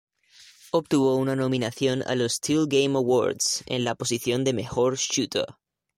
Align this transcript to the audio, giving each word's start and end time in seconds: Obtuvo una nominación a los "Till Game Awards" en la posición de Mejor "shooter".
Obtuvo 0.73 1.15
una 1.15 1.35
nominación 1.35 2.01
a 2.07 2.15
los 2.15 2.39
"Till 2.39 2.65
Game 2.67 2.97
Awards" 2.97 3.61
en 3.67 3.83
la 3.83 3.93
posición 3.93 4.43
de 4.43 4.53
Mejor 4.53 4.95
"shooter". 4.97 5.45